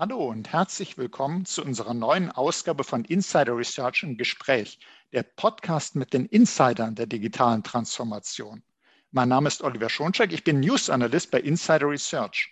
[0.00, 4.78] Hallo und herzlich willkommen zu unserer neuen Ausgabe von Insider Research im Gespräch,
[5.12, 8.62] der Podcast mit den Insidern der digitalen Transformation.
[9.10, 12.48] Mein Name ist Oliver Schoncheck, ich bin News Analyst bei Insider Research.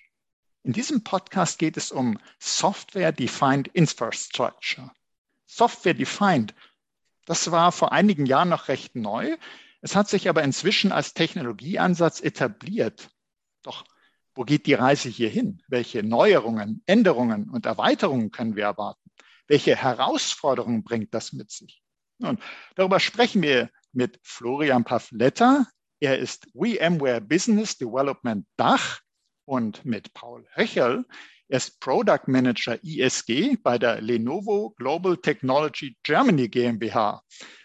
[0.65, 4.91] In diesem Podcast geht es um Software-Defined Infrastructure.
[5.47, 6.53] Software-Defined,
[7.27, 9.37] das war vor einigen Jahren noch recht neu.
[9.83, 13.09] Es hat sich aber inzwischen als Technologieansatz etabliert.
[13.63, 13.85] Doch
[14.37, 15.63] wo geht die Reise hier hin?
[15.67, 19.11] Welche Neuerungen, Änderungen und Erweiterungen können wir erwarten?
[19.49, 21.83] Welche Herausforderungen bringt das mit sich?
[22.19, 22.39] Nun,
[22.75, 25.67] darüber sprechen wir mit Florian Pavletta.
[26.01, 29.01] Er ist VMware Business Development Dach
[29.47, 31.05] und mit Paul Höcherl.
[31.49, 37.23] Er ist Product Manager ISG bei der Lenovo Global Technology Germany GmbH.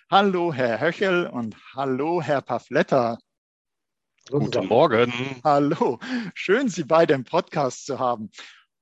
[0.09, 3.17] Hallo, Herr Höchel und hallo, Herr Pavletta.
[4.30, 5.11] Guten Morgen.
[5.43, 5.99] Hallo,
[6.35, 8.29] schön, Sie beide im Podcast zu haben.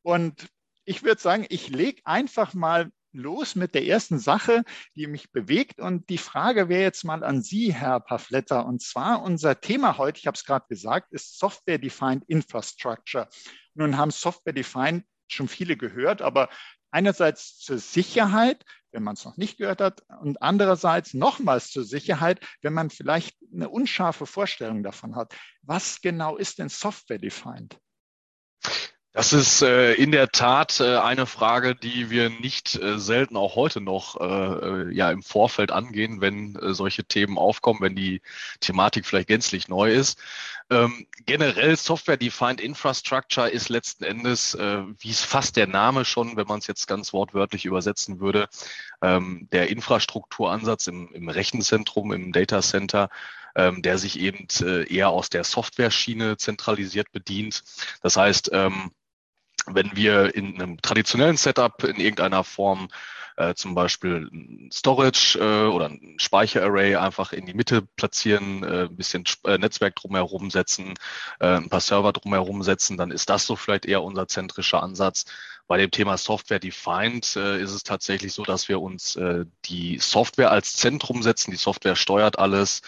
[0.03, 0.47] Und
[0.85, 4.63] ich würde sagen, ich lege einfach mal los mit der ersten Sache,
[4.95, 5.79] die mich bewegt.
[5.79, 8.65] Und die Frage wäre jetzt mal an Sie, Herr Pafletter.
[8.65, 13.27] Und zwar unser Thema heute, ich habe es gerade gesagt, ist Software-Defined Infrastructure.
[13.73, 16.49] Nun haben Software-Defined schon viele gehört, aber
[16.91, 22.45] einerseits zur Sicherheit, wenn man es noch nicht gehört hat, und andererseits nochmals zur Sicherheit,
[22.61, 25.35] wenn man vielleicht eine unscharfe Vorstellung davon hat.
[25.61, 27.79] Was genau ist denn Software-defined?
[29.11, 33.55] Das ist äh, in der Tat äh, eine Frage, die wir nicht äh, selten auch
[33.55, 38.21] heute noch äh, äh, ja im Vorfeld angehen, wenn äh, solche Themen aufkommen, wenn die
[38.59, 40.19] Thematik vielleicht gänzlich neu ist.
[40.69, 46.59] Ähm, generell Software-Defined Infrastructure ist letzten Endes, wie es fast der Name schon, wenn man
[46.59, 48.47] es jetzt ganz wortwörtlich übersetzen würde,
[49.01, 53.09] ähm, der Infrastrukturansatz im, im Rechenzentrum, im Data Center,
[53.55, 57.63] ähm, der sich eben äh, eher aus der Software-Schiene zentralisiert bedient.
[58.01, 58.91] Das heißt, ähm,
[59.65, 62.89] wenn wir in einem traditionellen Setup in irgendeiner Form
[63.39, 68.83] äh, zum Beispiel ein Storage äh, oder ein Speicherarray einfach in die Mitte platzieren, äh,
[68.83, 70.95] ein bisschen äh, Netzwerk drumherum setzen,
[71.39, 75.25] äh, ein paar Server drumherum setzen, dann ist das so vielleicht eher unser zentrischer Ansatz.
[75.67, 79.99] Bei dem Thema Software Defined äh, ist es tatsächlich so, dass wir uns äh, die
[79.99, 81.51] Software als Zentrum setzen.
[81.51, 82.81] Die Software steuert alles,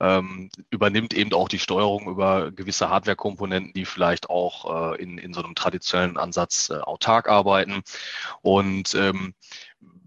[0.00, 5.34] ähm, übernimmt eben auch die Steuerung über gewisse Hardware-Komponenten, die vielleicht auch äh, in, in
[5.34, 7.82] so einem traditionellen Ansatz äh, autark arbeiten.
[8.42, 9.34] Und ähm,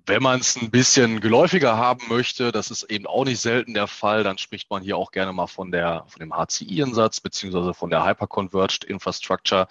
[0.06, 3.88] wenn man es ein bisschen geläufiger haben möchte, das ist eben auch nicht selten der
[3.88, 7.90] Fall, dann spricht man hier auch gerne mal von der von dem HCI-Ansatz beziehungsweise von
[7.90, 9.68] der Hyperconverged Infrastructure,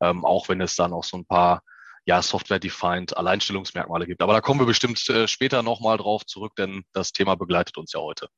[0.00, 1.62] ähm, auch wenn es dann auch so ein paar
[2.06, 4.22] ja, Software-defined Alleinstellungsmerkmale gibt.
[4.22, 7.92] Aber da kommen wir bestimmt äh, später nochmal drauf zurück, denn das Thema begleitet uns
[7.92, 8.28] ja heute.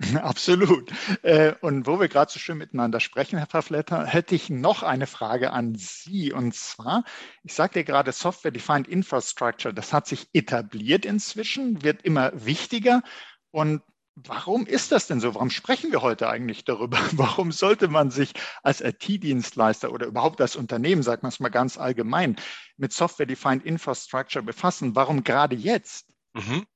[0.22, 0.90] Absolut.
[1.22, 5.06] Äh, und wo wir gerade so schön miteinander sprechen, Herr Pavletta, hätte ich noch eine
[5.06, 6.32] Frage an Sie.
[6.32, 7.04] Und zwar,
[7.44, 13.02] ich sagte gerade Software-Defined Infrastructure, das hat sich etabliert inzwischen, wird immer wichtiger.
[13.50, 13.82] Und
[14.14, 15.34] warum ist das denn so?
[15.34, 16.98] Warum sprechen wir heute eigentlich darüber?
[17.12, 18.32] Warum sollte man sich
[18.62, 22.36] als IT-Dienstleister oder überhaupt als Unternehmen, sagen wir es mal ganz allgemein,
[22.76, 24.96] mit Software-Defined Infrastructure befassen?
[24.96, 26.12] Warum gerade jetzt?
[26.34, 26.66] Mhm.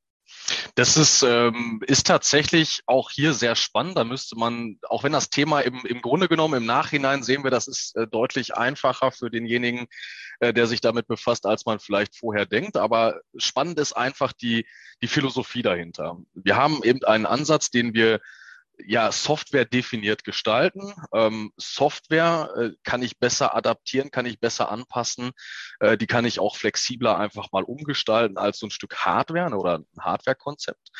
[0.74, 3.96] Das ist, ähm, ist tatsächlich auch hier sehr spannend.
[3.96, 7.50] Da müsste man, auch wenn das Thema im, im Grunde genommen im Nachhinein sehen wir,
[7.50, 9.86] das ist äh, deutlich einfacher für denjenigen,
[10.40, 12.76] äh, der sich damit befasst, als man vielleicht vorher denkt.
[12.76, 14.66] Aber spannend ist einfach die,
[15.02, 16.18] die Philosophie dahinter.
[16.34, 18.20] Wir haben eben einen Ansatz, den wir
[18.84, 20.92] ja, Software definiert gestalten.
[21.12, 25.32] Ähm, Software äh, kann ich besser adaptieren, kann ich besser anpassen.
[25.80, 29.78] Äh, die kann ich auch flexibler einfach mal umgestalten als so ein Stück Hardware oder
[29.78, 30.90] ein Hardware-Konzept.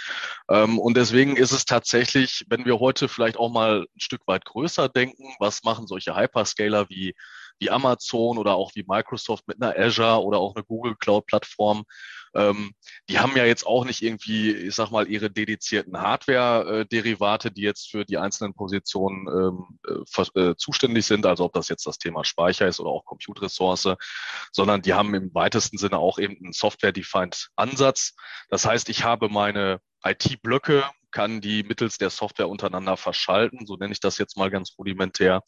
[0.48, 4.44] Ähm, und deswegen ist es tatsächlich, wenn wir heute vielleicht auch mal ein Stück weit
[4.44, 7.14] größer denken, was machen solche Hyperscaler wie
[7.58, 11.84] wie Amazon oder auch wie Microsoft mit einer Azure oder auch eine Google Cloud Plattform.
[12.34, 12.72] Ähm,
[13.08, 17.90] die haben ja jetzt auch nicht irgendwie, ich sag mal, ihre dedizierten Hardware-Derivate, die jetzt
[17.90, 22.24] für die einzelnen Positionen ähm, äh, äh, zuständig sind, also ob das jetzt das Thema
[22.24, 23.88] Speicher ist oder auch Compute-Ressource,
[24.52, 28.14] sondern die haben im weitesten Sinne auch eben einen Software-Defined Ansatz.
[28.50, 30.84] Das heißt, ich habe meine IT-Blöcke,
[31.16, 35.42] kann die mittels der Software untereinander verschalten, so nenne ich das jetzt mal ganz rudimentär,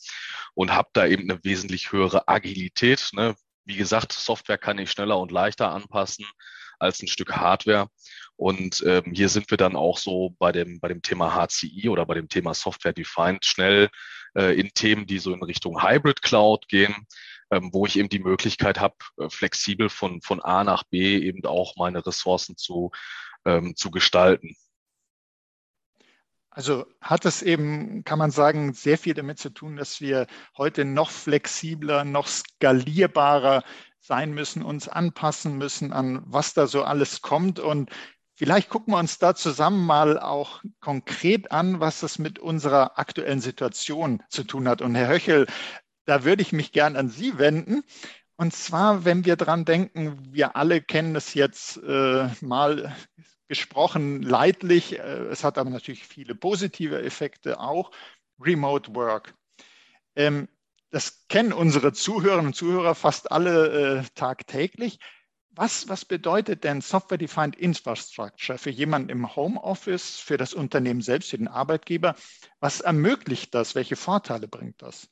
[0.55, 3.11] und habe da eben eine wesentlich höhere Agilität.
[3.13, 3.35] Ne?
[3.67, 6.25] Wie gesagt, Software kann ich schneller und leichter anpassen
[6.79, 7.89] als ein Stück Hardware.
[8.37, 12.07] Und ähm, hier sind wir dann auch so bei dem, bei dem Thema HCI oder
[12.07, 13.91] bei dem Thema Software Defined schnell
[14.39, 16.95] äh, in Themen, die so in Richtung Hybrid Cloud gehen,
[17.51, 21.45] ähm, wo ich eben die Möglichkeit habe, äh, flexibel von, von A nach B eben
[21.45, 22.91] auch meine Ressourcen zu,
[23.45, 24.57] ähm, zu gestalten.
[26.59, 30.27] Also hat es eben, kann man sagen, sehr viel damit zu tun, dass wir
[30.57, 33.63] heute noch flexibler, noch skalierbarer
[34.01, 37.61] sein müssen, uns anpassen müssen an was da so alles kommt.
[37.61, 37.91] Und
[38.35, 43.41] vielleicht gucken wir uns da zusammen mal auch konkret an, was das mit unserer aktuellen
[43.41, 44.83] Situation zu tun hat.
[44.83, 45.47] Und Herr Höchel,
[46.07, 47.85] da würde ich mich gern an Sie wenden.
[48.35, 52.97] Und zwar, wenn wir dran denken, wir alle kennen es jetzt äh, mal
[53.49, 54.99] gesprochen leidlich.
[54.99, 57.91] Äh, es hat aber natürlich viele positive Effekte auch.
[58.41, 59.35] Remote Work.
[60.15, 60.49] Ähm,
[60.91, 64.99] das kennen unsere Zuhörerinnen und Zuhörer fast alle äh, tagtäglich.
[65.51, 71.39] Was, was bedeutet denn Software-Defined Infrastructure für jemanden im Homeoffice, für das Unternehmen selbst, für
[71.39, 72.15] den Arbeitgeber?
[72.61, 73.75] Was ermöglicht das?
[73.75, 75.09] Welche Vorteile bringt das?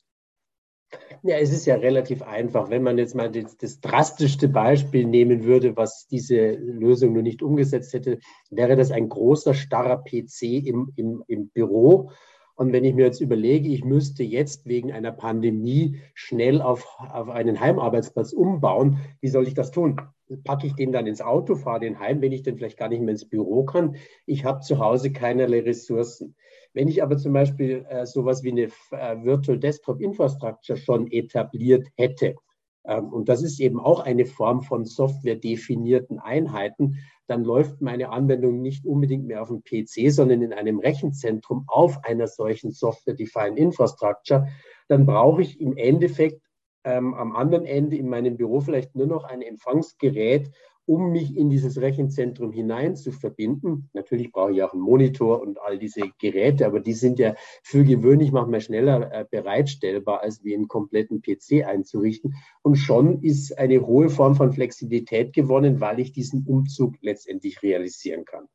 [1.23, 2.71] Ja, es ist ja relativ einfach.
[2.71, 7.43] Wenn man jetzt mal das, das, drastischste Beispiel nehmen würde, was diese Lösung nur nicht
[7.43, 8.19] umgesetzt hätte,
[8.51, 12.11] wäre das ein großer, starrer PC im, im, im Büro.
[12.57, 17.29] Und wenn ich mir jetzt überlege, ich müsste jetzt wegen einer Pandemie schnell auf, auf
[17.29, 20.01] einen Heimarbeitsplatz umbauen, wie soll ich das tun?
[20.43, 23.01] Packe ich den dann ins Auto, fahre den heim, wenn ich denn vielleicht gar nicht
[23.01, 23.97] mehr ins Büro kann?
[24.25, 26.35] Ich habe zu Hause keinerlei Ressourcen.
[26.76, 31.88] Wenn ich aber zum Beispiel äh, sowas wie eine äh, Virtual Desktop Infrastructure schon etabliert
[31.96, 32.34] hätte,
[32.84, 38.61] ähm, und das ist eben auch eine Form von software-definierten Einheiten, dann läuft meine Anwendung
[38.61, 44.46] nicht unbedingt mehr auf dem PC, sondern in einem Rechenzentrum auf einer solchen Software-Defined Infrastructure.
[44.88, 46.43] Dann brauche ich im Endeffekt
[46.84, 50.50] ähm, am anderen Ende in meinem Büro vielleicht nur noch ein Empfangsgerät
[50.87, 53.91] um mich in dieses Rechenzentrum hinein zu verbinden.
[53.93, 57.85] Natürlich brauche ich auch einen Monitor und all diese Geräte, aber die sind ja für
[57.85, 62.35] gewöhnlich manchmal schneller äh, bereitstellbar, als wie einen kompletten PC einzurichten.
[62.62, 68.25] Und schon ist eine hohe Form von Flexibilität gewonnen, weil ich diesen Umzug letztendlich realisieren
[68.25, 68.47] kann.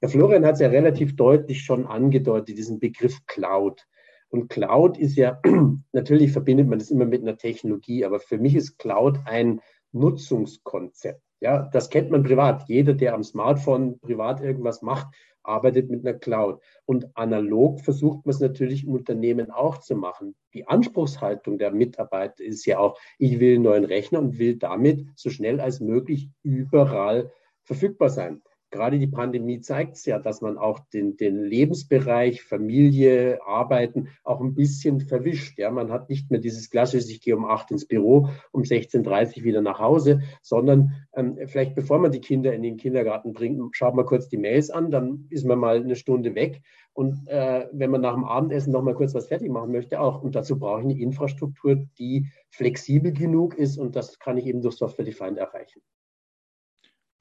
[0.00, 3.86] Herr Florian hat es ja relativ deutlich schon angedeutet, diesen Begriff Cloud.
[4.28, 5.40] Und Cloud ist ja,
[5.92, 9.60] natürlich verbindet man das immer mit einer Technologie, aber für mich ist Cloud ein
[9.92, 11.22] Nutzungskonzept.
[11.42, 12.68] Ja, das kennt man privat.
[12.68, 15.08] Jeder, der am Smartphone privat irgendwas macht,
[15.42, 16.62] arbeitet mit einer Cloud.
[16.84, 20.36] Und analog versucht man es natürlich im Unternehmen auch zu machen.
[20.54, 25.08] Die Anspruchshaltung der Mitarbeiter ist ja auch, ich will einen neuen Rechner und will damit
[25.16, 27.32] so schnell als möglich überall
[27.64, 28.40] verfügbar sein
[28.72, 34.40] gerade die Pandemie zeigt es ja, dass man auch den, den Lebensbereich, Familie, Arbeiten auch
[34.40, 35.58] ein bisschen verwischt.
[35.58, 39.38] Ja, man hat nicht mehr dieses klassische, ich gehe um acht ins Büro, um 16.30
[39.38, 43.76] Uhr wieder nach Hause, sondern ähm, vielleicht bevor man die Kinder in den Kindergarten bringt,
[43.76, 46.62] schaut man kurz die Mails an, dann ist man mal eine Stunde weg.
[46.94, 50.22] Und äh, wenn man nach dem Abendessen noch mal kurz was fertig machen möchte, auch.
[50.22, 54.62] Und dazu brauche ich eine Infrastruktur, die flexibel genug ist und das kann ich eben
[54.62, 55.80] durch Software Defined erreichen.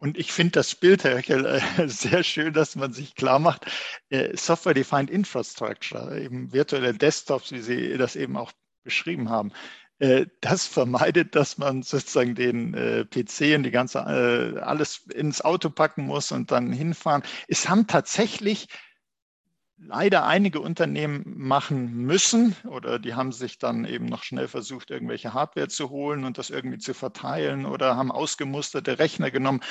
[0.01, 3.67] Und ich finde das Bild, Herr Höchel, äh, sehr schön, dass man sich klar macht,
[4.09, 8.51] äh, Software-Defined Infrastructure, eben virtuelle Desktops, wie Sie das eben auch
[8.83, 9.51] beschrieben haben,
[9.99, 12.71] äh, das vermeidet, dass man sozusagen den
[13.11, 17.21] PC und die ganze, alles ins Auto packen muss und dann hinfahren.
[17.47, 18.69] Es haben tatsächlich
[19.83, 25.33] leider einige Unternehmen machen müssen oder die haben sich dann eben noch schnell versucht, irgendwelche
[25.33, 29.61] Hardware zu holen und das irgendwie zu verteilen oder haben ausgemusterte Rechner genommen.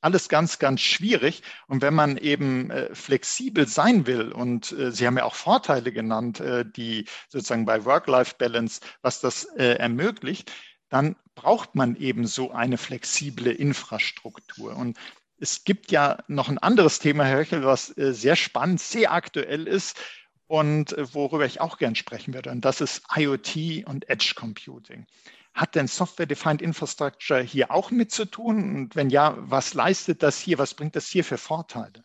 [0.00, 1.42] Alles ganz, ganz schwierig.
[1.68, 5.92] Und wenn man eben äh, flexibel sein will, und äh, Sie haben ja auch Vorteile
[5.92, 10.50] genannt, äh, die sozusagen bei Work-Life-Balance, was das ermöglicht,
[10.88, 14.76] dann braucht man eben so eine flexible Infrastruktur.
[14.76, 14.98] Und
[15.42, 19.66] es gibt ja noch ein anderes Thema, Herr Höchel, was äh, sehr spannend, sehr aktuell
[19.66, 20.00] ist
[20.46, 22.50] und äh, worüber ich auch gern sprechen würde.
[22.50, 25.04] Und das ist IoT und Edge Computing.
[25.52, 28.76] Hat denn Software-Defined Infrastructure hier auch mit zu tun?
[28.76, 30.58] Und wenn ja, was leistet das hier?
[30.58, 32.04] Was bringt das hier für Vorteile?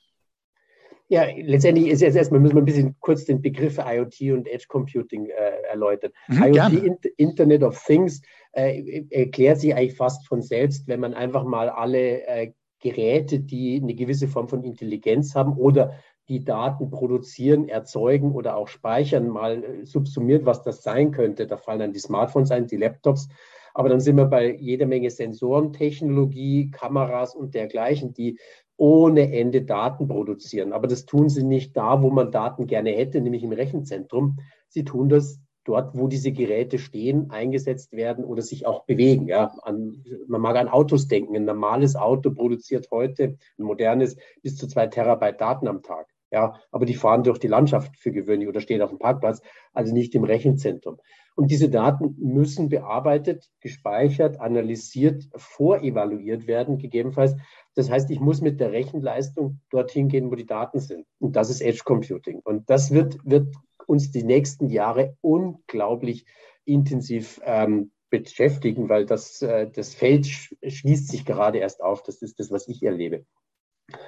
[1.10, 4.66] Ja, letztendlich ist jetzt erstmal, müssen wir ein bisschen kurz den Begriff IoT und Edge
[4.68, 6.12] Computing äh, erläutern.
[6.28, 11.14] Mhm, IoT, in, Internet of Things, äh, erklärt sich eigentlich fast von selbst, wenn man
[11.14, 15.94] einfach mal alle äh, Geräte, die eine gewisse Form von Intelligenz haben oder
[16.30, 21.48] die Daten produzieren, erzeugen oder auch speichern, mal äh, subsumiert, was das sein könnte.
[21.48, 23.30] Da fallen dann die Smartphones ein, die Laptops.
[23.74, 28.40] Aber dann sind wir bei jeder Menge Sensoren, Technologie, Kameras und dergleichen, die
[28.76, 30.74] ohne Ende Daten produzieren.
[30.74, 34.38] Aber das tun sie nicht da, wo man Daten gerne hätte, nämlich im Rechenzentrum.
[34.68, 39.28] Sie tun das dort, wo diese Geräte stehen, eingesetzt werden oder sich auch bewegen.
[39.28, 41.36] Ja, an, man mag an Autos denken.
[41.36, 46.08] Ein normales Auto produziert heute, ein modernes, bis zu zwei Terabyte Daten am Tag.
[46.32, 49.94] Ja, aber die fahren durch die Landschaft für gewöhnlich oder stehen auf dem Parkplatz, also
[49.94, 50.98] nicht im Rechenzentrum.
[51.36, 57.36] Und diese Daten müssen bearbeitet, gespeichert, analysiert, vorevaluiert werden, gegebenenfalls.
[57.76, 61.06] Das heißt, ich muss mit der Rechenleistung dorthin gehen, wo die Daten sind.
[61.20, 62.42] Und das ist Edge Computing.
[62.44, 63.54] Und das wird, wird
[63.88, 66.26] uns die nächsten Jahre unglaublich
[66.66, 72.04] intensiv ähm, beschäftigen, weil das, äh, das Feld schließt sich gerade erst auf.
[72.04, 73.26] Das ist das, was ich erlebe.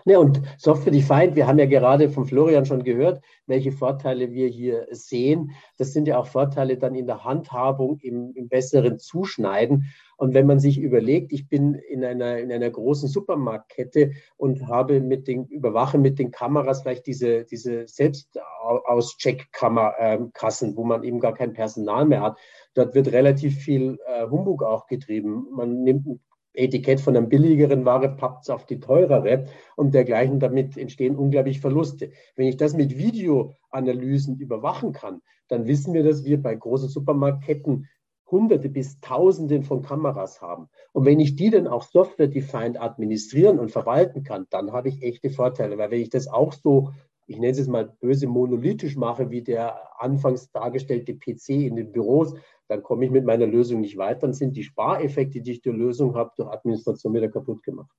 [0.03, 4.49] Ja, und Software Defined, wir haben ja gerade von Florian schon gehört, welche Vorteile wir
[4.49, 5.51] hier sehen.
[5.77, 9.85] Das sind ja auch Vorteile dann in der Handhabung, im, im besseren Zuschneiden.
[10.17, 14.99] Und wenn man sich überlegt, ich bin in einer, in einer großen Supermarktkette und habe
[14.99, 21.53] mit den, überwache mit den Kameras vielleicht diese, diese Selbstauscheckkammerkassen, wo man eben gar kein
[21.53, 22.37] Personal mehr hat.
[22.73, 25.47] Dort wird relativ viel äh, Humbug auch getrieben.
[25.51, 26.05] Man nimmt
[26.53, 30.39] Etikett von einer billigeren Ware, pappt es auf die teurere und dergleichen.
[30.39, 32.11] Damit entstehen unglaublich Verluste.
[32.35, 37.87] Wenn ich das mit Videoanalysen überwachen kann, dann wissen wir, dass wir bei großen Supermarktketten
[38.31, 40.69] Hunderte bis Tausende von Kameras haben.
[40.93, 45.29] Und wenn ich die dann auch software-defined administrieren und verwalten kann, dann habe ich echte
[45.29, 45.77] Vorteile.
[45.77, 46.91] Weil wenn ich das auch so,
[47.25, 51.91] ich nenne es jetzt mal böse monolithisch mache, wie der anfangs dargestellte PC in den
[51.91, 52.33] Büros,
[52.69, 54.21] dann komme ich mit meiner Lösung nicht weiter.
[54.21, 57.91] Dann sind die Spareffekte, die ich der Lösung habe, durch Administration wieder kaputt gemacht.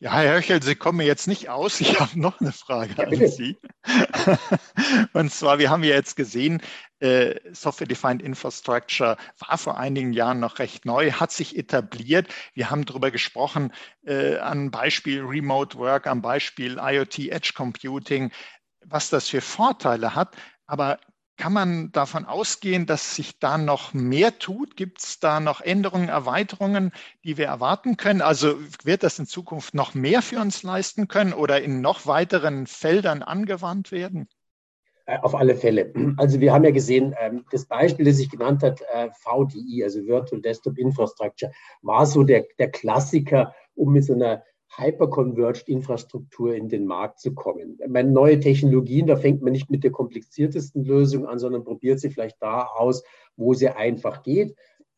[0.00, 1.80] Ja, Herr Höchel, Sie kommen jetzt nicht aus.
[1.80, 3.56] Ich habe noch eine Frage ja, an Sie.
[5.12, 6.60] Und zwar, wir haben ja jetzt gesehen,
[7.00, 12.28] äh, Software-Defined Infrastructure war vor einigen Jahren noch recht neu, hat sich etabliert.
[12.54, 13.72] Wir haben darüber gesprochen,
[14.04, 18.30] äh, an Beispiel Remote Work, am Beispiel IoT Edge Computing,
[18.84, 20.36] was das für Vorteile hat.
[20.66, 20.98] Aber
[21.38, 24.76] kann man davon ausgehen, dass sich da noch mehr tut?
[24.76, 26.92] Gibt es da noch Änderungen, Erweiterungen,
[27.24, 28.20] die wir erwarten können?
[28.20, 32.66] Also wird das in Zukunft noch mehr für uns leisten können oder in noch weiteren
[32.66, 34.28] Feldern angewandt werden?
[35.06, 35.92] Äh, auf alle Fälle.
[36.18, 40.04] Also wir haben ja gesehen, ähm, das Beispiel, das ich genannt habe, äh, VDI, also
[40.06, 44.42] Virtual Desktop Infrastructure, war so der, der Klassiker, um mit so einer
[44.76, 47.78] hyperconverged Infrastruktur in den Markt zu kommen.
[47.88, 52.10] Meine neue Technologien, da fängt man nicht mit der kompliziertesten Lösung an, sondern probiert sie
[52.10, 53.02] vielleicht da aus,
[53.36, 54.54] wo sie einfach geht.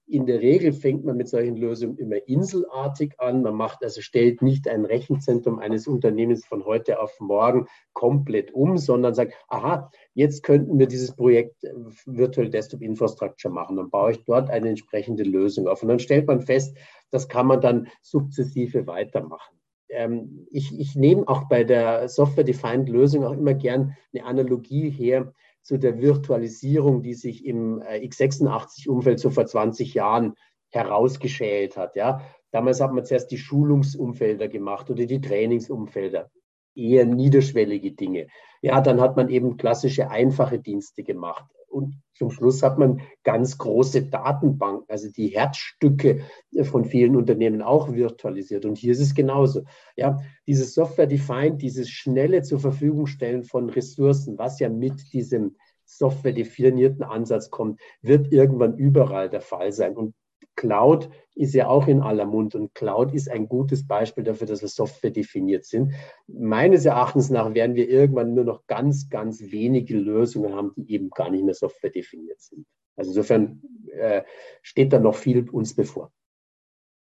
[0.07, 3.43] In der Regel fängt man mit solchen Lösungen immer inselartig an.
[3.43, 8.77] Man macht also stellt nicht ein Rechenzentrum eines Unternehmens von heute auf morgen komplett um,
[8.77, 11.73] sondern sagt, aha, jetzt könnten wir dieses Projekt äh,
[12.07, 13.77] Virtual Desktop Infrastructure machen.
[13.77, 15.81] Dann baue ich dort eine entsprechende Lösung auf.
[15.83, 16.77] Und dann stellt man fest,
[17.13, 19.60] das kann man dann sukzessive weitermachen
[19.91, 25.33] ähm, ich, ich nehme auch bei der Software-Defined Lösung auch immer gern eine Analogie her
[25.63, 30.35] zu der Virtualisierung, die sich im äh, x86-Umfeld so vor 20 Jahren
[30.71, 31.97] herausgeschält hat.
[31.97, 32.23] Ja?
[32.51, 36.31] Damals hat man zuerst die Schulungsumfelder gemacht oder die Trainingsumfelder,
[36.75, 38.29] eher niederschwellige Dinge.
[38.63, 41.45] Ja, dann hat man eben klassische einfache Dienste gemacht.
[41.71, 46.21] Und zum Schluss hat man ganz große Datenbanken, also die Herzstücke
[46.63, 48.67] von vielen Unternehmen auch virtualisiert.
[48.67, 49.63] Und hier ist es genauso.
[49.97, 57.03] Ja, dieses Software-Defined, dieses schnelle zur Verfügung stellen von Ressourcen, was ja mit diesem software-definierten
[57.03, 59.97] Ansatz kommt, wird irgendwann überall der Fall sein.
[59.97, 60.15] Und
[60.61, 64.61] Cloud ist ja auch in aller Mund und Cloud ist ein gutes Beispiel dafür, dass
[64.61, 65.95] wir Software definiert sind.
[66.27, 71.09] Meines Erachtens nach werden wir irgendwann nur noch ganz, ganz wenige Lösungen haben, die eben
[71.09, 72.67] gar nicht mehr Software definiert sind.
[72.95, 74.23] Also insofern äh,
[74.61, 76.13] steht da noch viel uns bevor.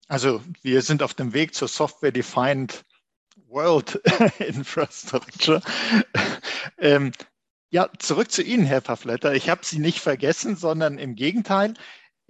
[0.07, 2.85] Also wir sind auf dem Weg zur Software-Defined
[3.49, 4.03] World
[4.39, 5.63] Infrastructure.
[6.77, 7.13] ähm,
[7.71, 9.33] ja, zurück zu Ihnen, Herr Pafletter.
[9.35, 11.73] Ich habe Sie nicht vergessen, sondern im Gegenteil.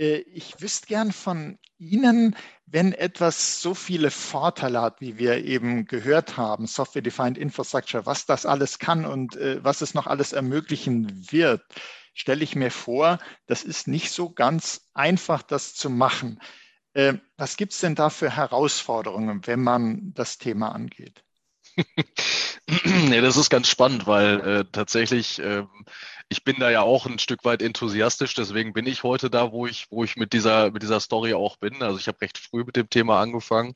[0.00, 5.84] Äh, ich wüsste gern von Ihnen, wenn etwas so viele Vorteile hat, wie wir eben
[5.84, 11.30] gehört haben, Software-Defined Infrastructure, was das alles kann und äh, was es noch alles ermöglichen
[11.30, 11.62] wird,
[12.14, 16.40] stelle ich mir vor, das ist nicht so ganz einfach, das zu machen.
[16.94, 21.24] Äh, was gibt es denn da für Herausforderungen, wenn man das Thema angeht?
[23.08, 25.64] Nee, das ist ganz spannend, weil äh, tatsächlich äh,
[26.32, 29.66] ich bin da ja auch ein Stück weit enthusiastisch, deswegen bin ich heute da, wo
[29.66, 31.82] ich, wo ich mit dieser, mit dieser Story auch bin.
[31.82, 33.74] Also ich habe recht früh mit dem Thema angefangen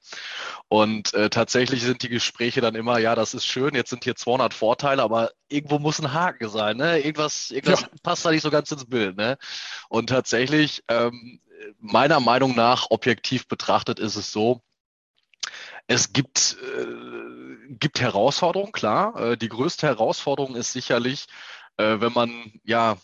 [0.68, 4.14] und äh, tatsächlich sind die Gespräche dann immer, ja, das ist schön, jetzt sind hier
[4.14, 7.00] 200 Vorteile, aber irgendwo muss ein Haken sein, ne?
[7.00, 7.88] Irgendwas, irgendwas ja.
[8.04, 9.36] passt da nicht so ganz ins Bild, ne?
[9.88, 11.40] Und tatsächlich, ähm,
[11.80, 14.62] meiner Meinung nach, objektiv betrachtet, ist es so,
[15.88, 16.86] es gibt, äh,
[17.68, 19.16] gibt Herausforderungen, klar.
[19.32, 21.26] Äh, die größte Herausforderung ist sicherlich,
[21.76, 22.96] äh, wenn man ja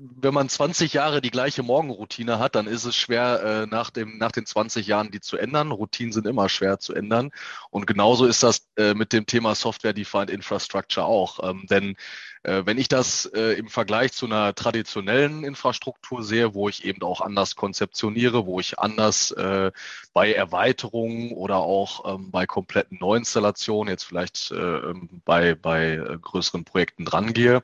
[0.00, 4.18] wenn man 20 Jahre die gleiche Morgenroutine hat, dann ist es schwer, äh, nach, dem,
[4.18, 5.72] nach den 20 Jahren die zu ändern.
[5.72, 7.30] Routinen sind immer schwer zu ändern.
[7.70, 11.48] Und genauso ist das äh, mit dem Thema Software-Defined Infrastructure auch.
[11.48, 11.96] Ähm, denn
[12.42, 17.20] wenn ich das äh, im Vergleich zu einer traditionellen Infrastruktur sehe, wo ich eben auch
[17.20, 19.72] anders konzeptioniere, wo ich anders äh,
[20.12, 27.04] bei Erweiterungen oder auch ähm, bei kompletten Neuinstallationen, jetzt vielleicht ähm, bei, bei größeren Projekten
[27.04, 27.62] drangehe,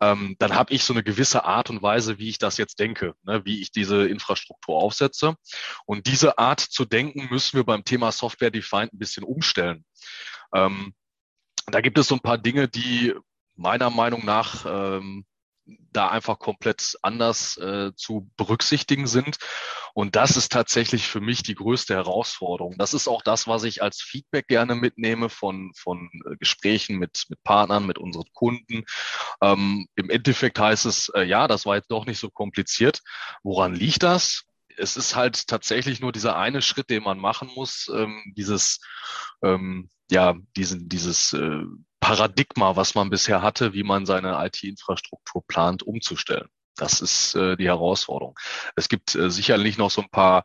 [0.00, 3.14] ähm, dann habe ich so eine gewisse Art und Weise, wie ich das jetzt denke,
[3.22, 5.36] ne, wie ich diese Infrastruktur aufsetze.
[5.86, 9.84] Und diese Art zu denken müssen wir beim Thema Software Defined ein bisschen umstellen.
[10.52, 13.14] Da gibt es so ein paar Dinge, die
[13.62, 15.24] meiner Meinung nach ähm,
[15.92, 19.38] da einfach komplett anders äh, zu berücksichtigen sind.
[19.94, 22.76] Und das ist tatsächlich für mich die größte Herausforderung.
[22.78, 27.42] Das ist auch das, was ich als Feedback gerne mitnehme von, von Gesprächen mit, mit
[27.42, 28.84] Partnern, mit unseren Kunden.
[29.42, 33.00] Ähm, Im Endeffekt heißt es, äh, ja, das war jetzt doch nicht so kompliziert.
[33.42, 34.44] Woran liegt das?
[34.78, 38.80] Es ist halt tatsächlich nur dieser eine Schritt, den man machen muss, ähm, dieses,
[39.42, 41.64] ähm, ja, diesen, dieses äh,
[42.02, 46.48] Paradigma, was man bisher hatte, wie man seine IT-Infrastruktur plant, umzustellen.
[46.76, 48.36] Das ist äh, die Herausforderung.
[48.74, 50.44] Es gibt äh, sicherlich noch so ein paar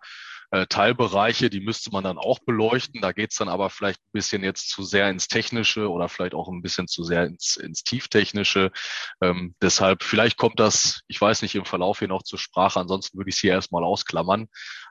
[0.51, 3.01] äh, Teilbereiche, die müsste man dann auch beleuchten.
[3.01, 6.47] Da geht's dann aber vielleicht ein bisschen jetzt zu sehr ins Technische oder vielleicht auch
[6.47, 8.71] ein bisschen zu sehr ins, ins Tieftechnische.
[9.19, 12.79] Ähm, deshalb, vielleicht kommt das, ich weiß nicht, im Verlauf hier noch zur Sprache.
[12.79, 14.47] Ansonsten würde ich es hier erstmal ausklammern.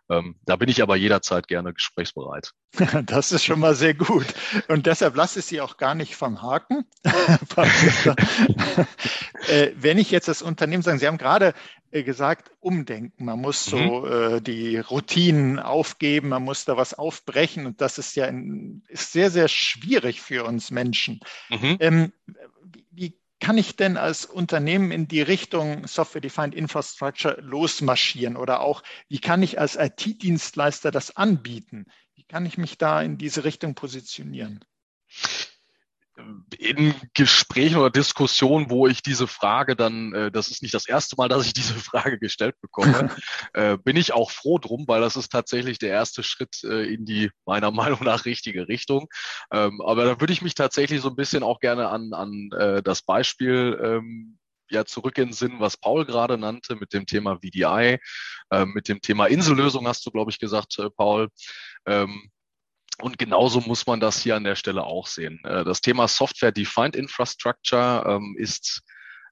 [0.09, 2.53] Ähm, da bin ich aber jederzeit gerne gesprächsbereit.
[3.07, 4.27] Das ist schon mal sehr gut.
[4.69, 6.85] Und deshalb lasse ich Sie auch gar nicht vom Haken.
[9.49, 11.55] äh, wenn ich jetzt das Unternehmen sagen, Sie haben gerade
[11.91, 13.25] äh, gesagt, umdenken.
[13.25, 14.37] Man muss so mhm.
[14.37, 19.13] äh, die Routinen aufgeben, man muss da was aufbrechen und das ist ja ein, ist
[19.13, 21.21] sehr, sehr schwierig für uns Menschen.
[21.49, 21.77] Mhm.
[21.81, 22.13] Ähm,
[22.91, 28.37] wie kann ich denn als Unternehmen in die Richtung Software-Defined Infrastructure losmarschieren?
[28.37, 31.87] Oder auch, wie kann ich als IT-Dienstleister das anbieten?
[32.15, 34.65] Wie kann ich mich da in diese Richtung positionieren?
[36.59, 41.17] In Gesprächen oder Diskussionen, wo ich diese Frage dann, äh, das ist nicht das erste
[41.17, 43.11] Mal, dass ich diese Frage gestellt bekomme,
[43.53, 47.05] äh, bin ich auch froh drum, weil das ist tatsächlich der erste Schritt äh, in
[47.05, 49.09] die meiner Meinung nach richtige Richtung.
[49.53, 52.83] Ähm, aber da würde ich mich tatsächlich so ein bisschen auch gerne an, an äh,
[52.83, 54.39] das Beispiel ähm,
[54.71, 57.99] ja zurück in den Sinn, was Paul gerade nannte mit dem Thema VDI,
[58.51, 61.29] äh, mit dem Thema Insellösung hast du, glaube ich, gesagt, äh, Paul.
[61.87, 62.31] Ähm,
[63.03, 65.41] und genauso muss man das hier an der Stelle auch sehen.
[65.45, 68.83] Äh, das Thema Software-Defined Infrastructure ähm, ist,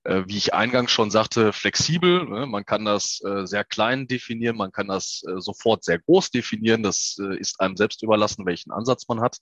[0.05, 2.25] äh, wie ich eingangs schon sagte, flexibel.
[2.29, 2.47] Ne?
[2.47, 6.83] Man kann das äh, sehr klein definieren, man kann das sofort sehr groß definieren.
[6.83, 9.39] Das ist einem selbst überlassen, welchen Ansatz man hat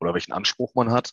[0.00, 1.12] oder welchen Anspruch man hat.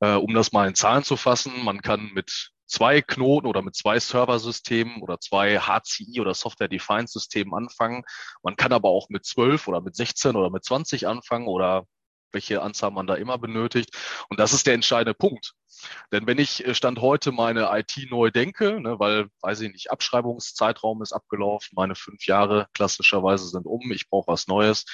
[0.00, 3.98] Um das mal in Zahlen zu fassen, man kann mit zwei Knoten oder mit zwei
[4.00, 8.04] Serversystemen oder zwei HCI oder Software-Defined-Systemen anfangen.
[8.42, 11.86] Man kann aber auch mit zwölf oder mit 16 oder mit 20 anfangen oder
[12.32, 13.96] welche Anzahl man da immer benötigt.
[14.28, 15.54] Und das ist der entscheidende Punkt.
[16.12, 19.90] Denn wenn ich äh, Stand heute meine IT neu denke, ne, weil, weiß ich nicht,
[19.90, 24.84] Abschreibungszeitraum ist abgelaufen, meine fünf Jahre klassischerweise sind um, ich brauche was Neues,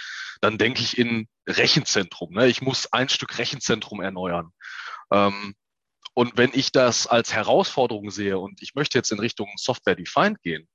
[0.41, 2.33] dann denke ich in Rechenzentrum.
[2.33, 2.47] Ne?
[2.49, 4.53] Ich muss ein Stück Rechenzentrum erneuern.
[5.11, 5.55] Ähm,
[6.19, 10.69] und wenn ich das als Herausforderung sehe und ich möchte jetzt in Richtung Software-Defined gehen,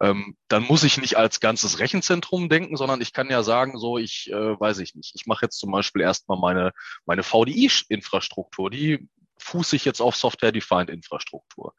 [0.00, 3.98] ähm, dann muss ich nicht als ganzes Rechenzentrum denken, sondern ich kann ja sagen, so
[3.98, 6.72] ich äh, weiß ich nicht, ich mache jetzt zum Beispiel erstmal meine,
[7.04, 9.06] meine VDI-Infrastruktur, die
[9.38, 11.74] fuße ich jetzt auf Software-Defined Infrastruktur.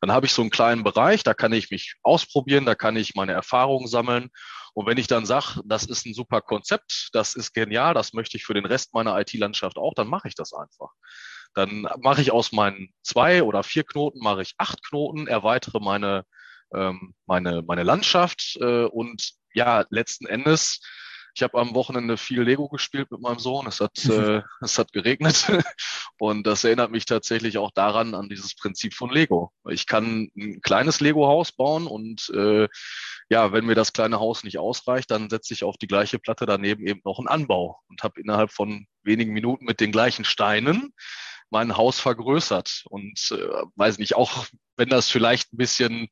[0.00, 3.14] Dann habe ich so einen kleinen Bereich, da kann ich mich ausprobieren, da kann ich
[3.14, 4.30] meine Erfahrungen sammeln.
[4.72, 8.38] Und wenn ich dann sage, das ist ein super Konzept, das ist genial, das möchte
[8.38, 10.92] ich für den Rest meiner IT-Landschaft auch, dann mache ich das einfach.
[11.54, 16.24] Dann mache ich aus meinen zwei oder vier Knoten, mache ich acht Knoten, erweitere meine,
[16.72, 20.80] ähm, meine, meine Landschaft äh, und ja, letzten Endes
[21.36, 23.66] ich habe am Wochenende viel Lego gespielt mit meinem Sohn.
[23.66, 25.46] Es hat, äh, es hat geregnet
[26.18, 29.52] und das erinnert mich tatsächlich auch daran, an dieses Prinzip von Lego.
[29.68, 32.68] Ich kann ein kleines Lego-Haus bauen und äh,
[33.28, 36.46] ja, wenn mir das kleine Haus nicht ausreicht, dann setze ich auf die gleiche Platte
[36.46, 40.94] daneben eben noch einen Anbau und habe innerhalb von wenigen Minuten mit den gleichen Steinen
[41.50, 42.84] mein Haus vergrößert.
[42.88, 46.08] Und äh, weiß nicht, auch wenn das vielleicht ein bisschen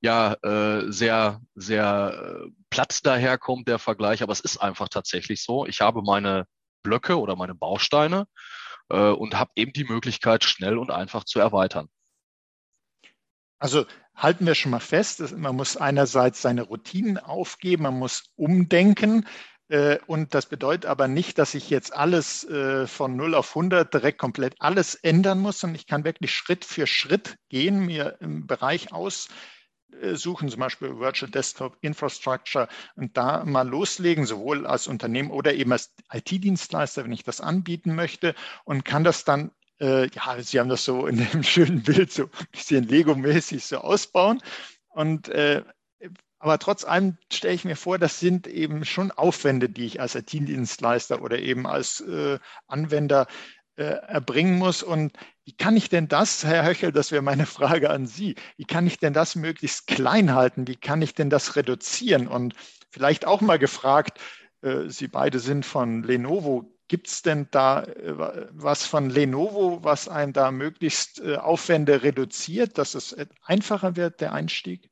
[0.00, 5.66] ja äh, sehr, sehr äh, platt daherkommt, der Vergleich, aber es ist einfach tatsächlich so.
[5.66, 6.46] Ich habe meine
[6.82, 8.26] Blöcke oder meine Bausteine
[8.88, 11.88] äh, und habe eben die Möglichkeit, schnell und einfach zu erweitern.
[13.58, 19.26] Also halten wir schon mal fest, man muss einerseits seine Routinen aufgeben, man muss umdenken.
[19.68, 23.92] Äh, und das bedeutet aber nicht, dass ich jetzt alles äh, von 0 auf 100
[23.92, 28.46] direkt komplett alles ändern muss, sondern ich kann wirklich Schritt für Schritt gehen, mir im
[28.46, 35.54] Bereich aussuchen, zum Beispiel Virtual Desktop Infrastructure und da mal loslegen, sowohl als Unternehmen oder
[35.54, 39.50] eben als IT-Dienstleister, wenn ich das anbieten möchte und kann das dann
[39.80, 43.78] äh, ja, Sie haben das so in dem schönen Bild so ein bisschen Lego-mäßig so
[43.78, 44.40] ausbauen.
[44.88, 45.62] Und äh,
[46.38, 50.14] aber trotz allem stelle ich mir vor, das sind eben schon Aufwände, die ich als
[50.14, 53.26] IT-Dienstleister oder eben als äh, Anwender
[53.76, 54.82] äh, erbringen muss.
[54.82, 55.12] Und
[55.44, 58.86] wie kann ich denn das, Herr Höchel, das wäre meine Frage an Sie, wie kann
[58.86, 60.66] ich denn das möglichst klein halten?
[60.66, 62.28] Wie kann ich denn das reduzieren?
[62.28, 62.54] Und
[62.90, 64.20] vielleicht auch mal gefragt,
[64.62, 66.72] äh, Sie beide sind von Lenovo.
[66.88, 72.78] Gibt es denn da äh, was von Lenovo, was einem da möglichst äh, Aufwände reduziert,
[72.78, 74.90] dass es einfacher wird, der Einstieg?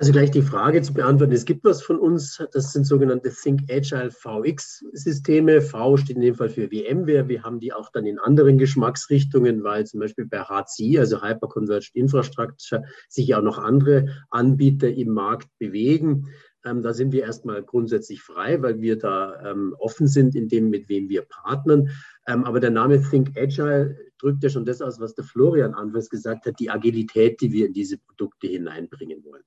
[0.00, 1.34] Also gleich die Frage zu beantworten.
[1.34, 5.60] Es gibt was von uns, das sind sogenannte Think Agile VX-Systeme.
[5.60, 7.28] V steht in dem Fall für VMware.
[7.28, 11.94] Wir haben die auch dann in anderen Geschmacksrichtungen, weil zum Beispiel bei HCI, also Hyperconverged
[11.94, 16.28] Infrastructure, sich auch noch andere Anbieter im Markt bewegen.
[16.64, 20.70] Ähm, da sind wir erstmal grundsätzlich frei, weil wir da ähm, offen sind in dem,
[20.70, 21.90] mit wem wir partnern.
[22.26, 26.10] Ähm, aber der Name Think Agile drückt ja schon das aus, was der Florian anfangs
[26.10, 29.42] gesagt hat, die Agilität, die wir in diese Produkte hineinbringen wollen.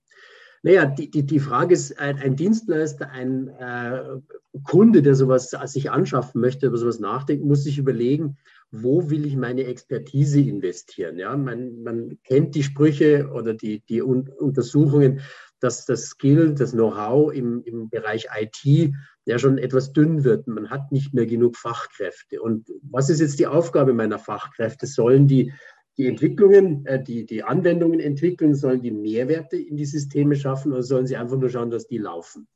[0.66, 4.20] Naja, die, die, die Frage ist, ein, ein Dienstleister, ein äh,
[4.64, 8.38] Kunde, der sowas sich anschaffen möchte, über sowas nachdenkt, muss sich überlegen,
[8.72, 11.20] wo will ich meine Expertise investieren?
[11.20, 15.20] Ja, man, man kennt die Sprüche oder die, die Un Untersuchungen,
[15.60, 18.94] dass das Skill, das Know-how im, im Bereich IT
[19.26, 20.48] ja schon etwas dünn wird.
[20.48, 22.42] Man hat nicht mehr genug Fachkräfte.
[22.42, 24.88] Und was ist jetzt die Aufgabe meiner Fachkräfte?
[24.88, 25.54] Sollen die
[25.98, 30.84] die Entwicklungen, äh, die, die Anwendungen entwickeln, sollen die Mehrwerte in die Systeme schaffen oder
[30.84, 32.48] sollen sie einfach nur schauen, dass die laufen?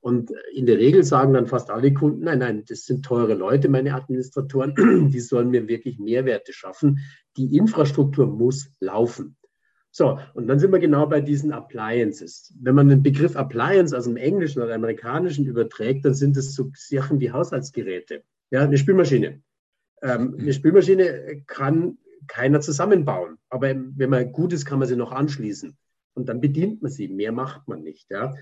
[0.00, 3.68] Und in der Regel sagen dann fast alle Kunden, nein, nein, das sind teure Leute,
[3.68, 4.74] meine Administratoren,
[5.10, 7.00] die sollen mir wirklich Mehrwerte schaffen.
[7.36, 9.36] Die Infrastruktur muss laufen.
[9.92, 12.54] So, und dann sind wir genau bei diesen Appliances.
[12.60, 16.70] Wenn man den Begriff Appliance aus dem Englischen oder Amerikanischen überträgt, dann sind es so
[16.74, 18.22] Sachen wie Haushaltsgeräte.
[18.50, 19.42] Ja, eine Spülmaschine.
[20.02, 23.38] Ähm, eine Spülmaschine kann keiner zusammenbauen.
[23.48, 25.76] Aber wenn man gut ist, kann man sie noch anschließen.
[26.14, 27.08] Und dann bedient man sie.
[27.08, 28.10] Mehr macht man nicht.
[28.10, 28.34] Ja.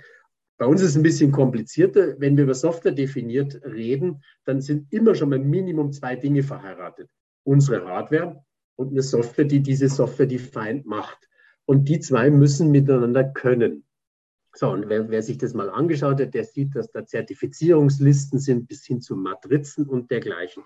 [0.59, 2.19] Bei uns ist es ein bisschen komplizierter.
[2.19, 7.09] Wenn wir über Software definiert reden, dann sind immer schon mal Minimum zwei Dinge verheiratet.
[7.45, 8.45] Unsere Hardware
[8.77, 11.29] und eine Software, die diese Software defined macht.
[11.64, 13.85] Und die zwei müssen miteinander können.
[14.55, 18.67] So, und wer, wer, sich das mal angeschaut hat, der sieht, dass da Zertifizierungslisten sind
[18.67, 20.64] bis hin zu Matrizen und dergleichen.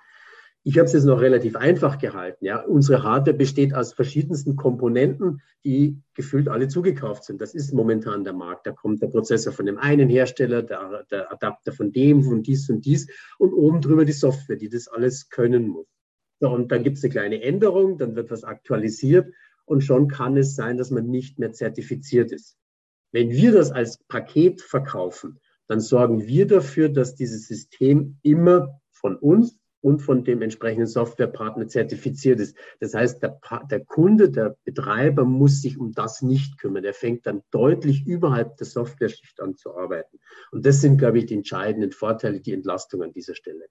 [0.65, 2.45] Ich habe es jetzt noch relativ einfach gehalten.
[2.45, 2.61] Ja.
[2.65, 7.41] Unsere Hardware besteht aus verschiedensten Komponenten, die gefühlt alle zugekauft sind.
[7.41, 8.67] Das ist momentan der Markt.
[8.67, 12.71] Da kommt der Prozessor von dem einen Hersteller, der, der Adapter von dem, von dies
[12.71, 15.87] und dies und oben drüber die Software, die das alles können muss.
[16.39, 19.33] So, und dann gibt es eine kleine Änderung, dann wird was aktualisiert
[19.65, 22.57] und schon kann es sein, dass man nicht mehr zertifiziert ist.
[23.13, 29.17] Wenn wir das als Paket verkaufen, dann sorgen wir dafür, dass dieses System immer von
[29.17, 32.57] uns und von dem entsprechenden Softwarepartner zertifiziert ist.
[32.81, 33.39] Das heißt, der,
[33.71, 36.85] der, Kunde, der Betreiber muss sich um das nicht kümmern.
[36.85, 40.19] Er fängt dann deutlich überhalb der Software-Schicht an zu arbeiten.
[40.53, 43.67] Und das sind, glaube ich, die entscheidenden Vorteile, die Entlastung an dieser Stelle.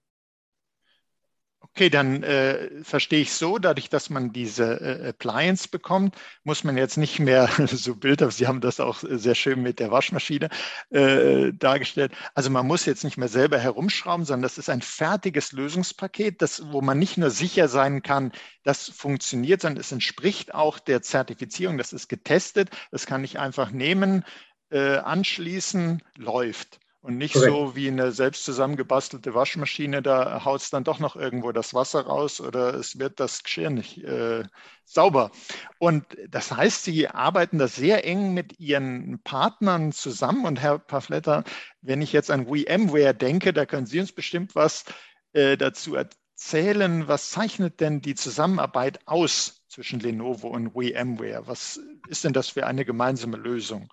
[1.74, 6.76] Okay, dann äh, verstehe ich so, dadurch, dass man diese äh, Appliance bekommt, muss man
[6.76, 10.50] jetzt nicht mehr so bildhaft, Sie haben das auch sehr schön mit der Waschmaschine
[10.90, 12.12] äh, dargestellt.
[12.34, 16.70] Also man muss jetzt nicht mehr selber herumschrauben, sondern das ist ein fertiges Lösungspaket, das,
[16.72, 18.32] wo man nicht nur sicher sein kann,
[18.64, 23.70] das funktioniert, sondern es entspricht auch der Zertifizierung, das ist getestet, das kann ich einfach
[23.70, 24.26] nehmen,
[24.70, 26.80] äh, anschließen, läuft.
[27.02, 27.50] Und nicht Correct.
[27.50, 32.02] so wie eine selbst zusammengebastelte Waschmaschine, da haut es dann doch noch irgendwo das Wasser
[32.02, 34.44] raus oder es wird das Geschirr nicht äh,
[34.84, 35.32] sauber.
[35.78, 40.44] Und das heißt, Sie arbeiten da sehr eng mit Ihren Partnern zusammen.
[40.44, 41.42] Und Herr Pafletter,
[41.80, 44.84] wenn ich jetzt an VMware denke, da können Sie uns bestimmt was
[45.32, 47.08] äh, dazu erzählen.
[47.08, 51.48] Was zeichnet denn die Zusammenarbeit aus zwischen Lenovo und VMware?
[51.48, 53.92] Was ist denn das für eine gemeinsame Lösung?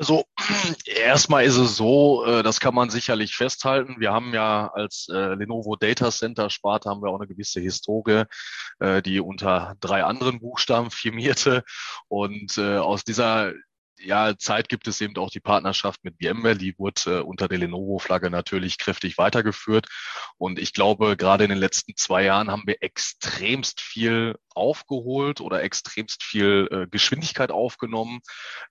[0.00, 0.24] Also
[0.86, 3.96] erstmal ist es so, äh, das kann man sicherlich festhalten.
[3.98, 8.24] Wir haben ja als äh, Lenovo Data Center Sparte haben wir auch eine gewisse Historie,
[8.78, 11.64] äh, die unter drei anderen Buchstaben firmierte.
[12.08, 13.52] Und aus dieser
[14.02, 17.58] ja, Zeit gibt es eben auch die Partnerschaft mit VMware, die wurde äh, unter der
[17.58, 19.86] Lenovo-Flagge natürlich kräftig weitergeführt.
[20.38, 25.62] Und ich glaube, gerade in den letzten zwei Jahren haben wir extremst viel aufgeholt oder
[25.62, 28.20] extremst viel äh, Geschwindigkeit aufgenommen,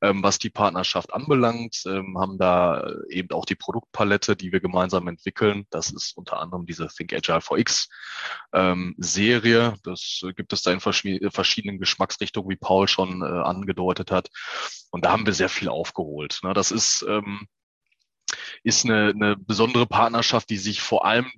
[0.01, 4.59] ähm, was die Partnerschaft anbelangt, ähm, haben da äh, eben auch die Produktpalette, die wir
[4.59, 5.65] gemeinsam entwickeln.
[5.69, 7.87] Das ist unter anderem diese Think Agile 4X
[8.53, 9.75] ähm, Serie.
[9.83, 14.29] Das äh, gibt es da in verschiedenen Geschmacksrichtungen, wie Paul schon äh, angedeutet hat.
[14.91, 16.39] Und da haben wir sehr viel aufgeholt.
[16.43, 16.53] Ne?
[16.53, 17.47] Das ist, ähm,
[18.63, 21.31] ist eine, eine besondere Partnerschaft, die sich vor allem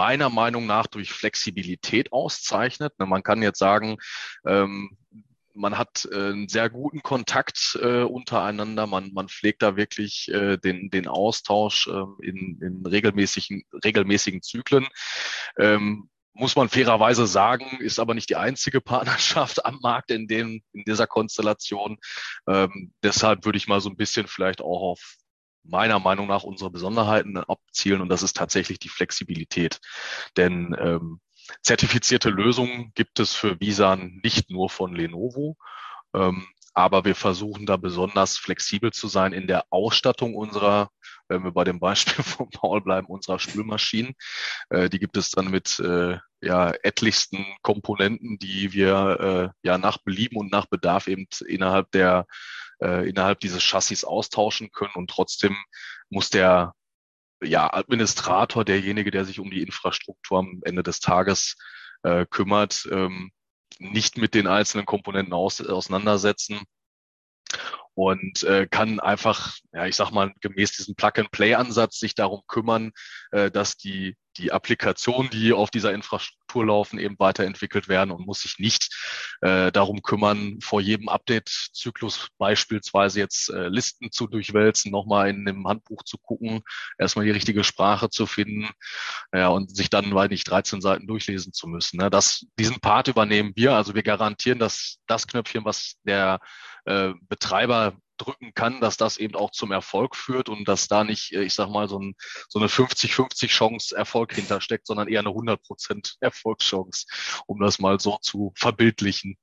[0.00, 2.94] meiner Meinung nach durch Flexibilität auszeichnet.
[2.96, 3.98] Man kann jetzt sagen,
[4.46, 4.96] ähm,
[5.52, 8.86] man hat äh, einen sehr guten Kontakt äh, untereinander.
[8.86, 14.86] Man, man pflegt da wirklich äh, den, den Austausch äh, in, in regelmäßigen, regelmäßigen Zyklen.
[15.58, 20.62] Ähm, muss man fairerweise sagen, ist aber nicht die einzige Partnerschaft am Markt in, dem,
[20.72, 21.98] in dieser Konstellation.
[22.48, 25.16] Ähm, deshalb würde ich mal so ein bisschen vielleicht auch auf
[25.62, 29.80] meiner Meinung nach unsere Besonderheiten abzielen und das ist tatsächlich die Flexibilität.
[30.36, 31.20] Denn ähm,
[31.62, 35.56] Zertifizierte Lösungen gibt es für Visan nicht nur von Lenovo,
[36.14, 40.90] ähm, aber wir versuchen da besonders flexibel zu sein in der Ausstattung unserer,
[41.28, 44.14] wenn wir bei dem Beispiel von Paul bleiben, unserer Spülmaschinen.
[44.70, 49.98] Äh, die gibt es dann mit äh, ja, etlichsten Komponenten, die wir äh, ja nach
[49.98, 52.26] Belieben und nach Bedarf eben innerhalb der
[52.82, 54.94] äh, innerhalb dieses Chassis austauschen können.
[54.94, 55.56] Und trotzdem
[56.08, 56.74] muss der
[57.42, 61.56] ja, Administrator, derjenige, der sich um die Infrastruktur am Ende des Tages
[62.02, 63.30] äh, kümmert, ähm,
[63.78, 66.60] nicht mit den einzelnen Komponenten aus, auseinandersetzen.
[67.94, 72.92] Und äh, kann einfach, ja, ich sag mal, gemäß diesem Plug-and-Play-Ansatz sich darum kümmern,
[73.32, 78.42] äh, dass die die Applikationen, die auf dieser Infrastruktur laufen, eben weiterentwickelt werden und muss
[78.42, 78.94] sich nicht
[79.40, 85.66] äh, darum kümmern, vor jedem Update-Zyklus beispielsweise jetzt äh, Listen zu durchwälzen, nochmal in einem
[85.66, 86.62] Handbuch zu gucken,
[86.98, 88.68] erstmal die richtige Sprache zu finden
[89.32, 91.98] ja, und sich dann, weil nicht 13 Seiten durchlesen zu müssen.
[91.98, 92.10] Ne?
[92.10, 93.74] Das, diesen Part übernehmen wir.
[93.74, 96.40] Also wir garantieren, dass das Knöpfchen, was der
[96.84, 101.32] äh, Betreiber drücken kann, dass das eben auch zum Erfolg führt und dass da nicht,
[101.32, 102.14] äh, ich sag mal, so, ein,
[102.48, 107.06] so eine 50-50 Chance Erfolg hintersteckt, sondern eher eine 100 Prozent Erfolgschance,
[107.46, 109.36] um das mal so zu verbildlichen.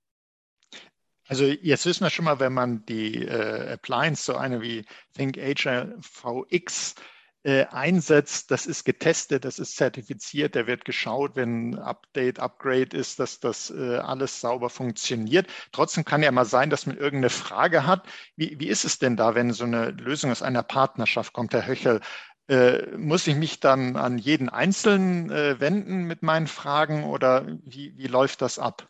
[1.28, 5.94] Also jetzt wissen wir schon mal, wenn man die äh, Appliance, so eine wie ThinkAger
[6.00, 6.96] VX,
[7.44, 13.20] äh, einsetzt, das ist getestet, das ist zertifiziert, da wird geschaut, wenn Update, Upgrade ist,
[13.20, 15.48] dass das äh, alles sauber funktioniert.
[15.72, 18.06] Trotzdem kann ja mal sein, dass man irgendeine Frage hat.
[18.36, 21.68] Wie, wie ist es denn da, wenn so eine Lösung aus einer Partnerschaft kommt, Herr
[21.68, 22.02] Höchel?
[22.50, 27.98] Äh, muss ich mich dann an jeden Einzelnen äh, wenden mit meinen Fragen oder wie,
[27.98, 28.88] wie läuft das ab?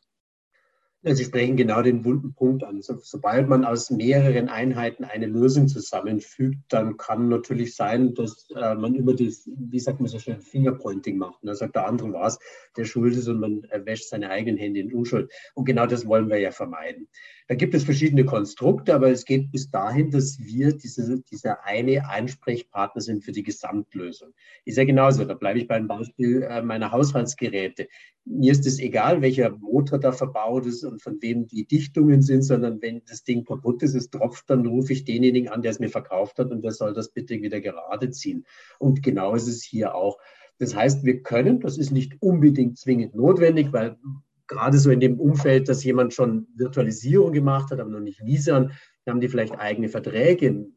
[1.03, 2.81] Sie sprechen genau den wunden Punkt an.
[2.81, 8.75] So, sobald man aus mehreren Einheiten eine Lösung zusammenfügt, dann kann natürlich sein, dass äh,
[8.75, 11.41] man immer das, wie sagt man so schön, Fingerpointing macht.
[11.41, 12.39] Und dann sagt der andere was,
[12.75, 15.31] der schuld ist und man wäscht seine eigenen Hände in Unschuld.
[15.53, 17.07] Und genau das wollen wir ja vermeiden.
[17.49, 22.09] Da gibt es verschiedene Konstrukte, aber es geht bis dahin, dass wir diese, dieser eine
[22.09, 24.33] Ansprechpartner sind für die Gesamtlösung.
[24.65, 25.23] Ist ja genauso.
[25.23, 27.87] Da bleibe ich beim Beispiel äh, meiner Haushaltsgeräte.
[28.25, 32.41] Mir ist es egal, welcher Motor da verbaut ist und von wem die Dichtungen sind,
[32.41, 35.79] sondern wenn das Ding kaputt ist, es tropft, dann rufe ich denjenigen an, der es
[35.79, 38.45] mir verkauft hat und der soll das bitte wieder gerade ziehen.
[38.77, 40.17] Und genau ist es hier auch.
[40.59, 43.97] Das heißt, wir können, das ist nicht unbedingt zwingend notwendig, weil
[44.47, 48.69] gerade so in dem Umfeld, dass jemand schon Virtualisierung gemacht hat, aber noch nicht Visa,
[49.07, 50.67] haben die vielleicht eigene Verträge